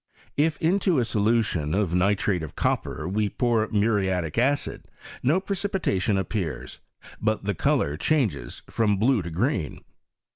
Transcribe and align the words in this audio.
If 0.35 0.59
into 0.59 0.97
a 0.97 1.05
solution 1.05 1.75
of 1.75 1.93
nitrate 1.93 2.41
of 2.41 2.55
copper 2.55 3.07
we 3.07 3.29
pour 3.29 3.67
muriatic 3.67 4.35
acid, 4.35 4.87
no 5.21 5.39
precipitation 5.39 6.17
ap 6.17 6.29
pears, 6.29 6.79
but 7.21 7.43
the 7.43 7.53
colour 7.53 7.97
changes 7.97 8.63
from 8.67 8.97
blue 8.97 9.21
to 9.21 9.29
green. 9.29 9.81